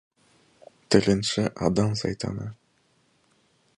[0.91, 2.47] Тіленші— адам сайтаны.